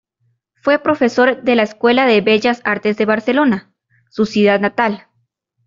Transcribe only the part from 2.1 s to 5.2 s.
Bellas Artes de Barcelona, su ciudad natal.